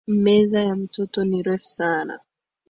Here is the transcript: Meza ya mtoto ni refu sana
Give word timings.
Meza 0.07 0.63
ya 0.63 0.75
mtoto 0.75 1.23
ni 1.25 1.41
refu 1.43 1.65
sana 1.65 2.19